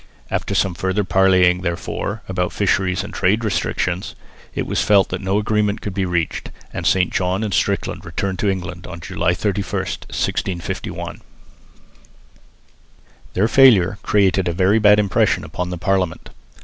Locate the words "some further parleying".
0.55-1.61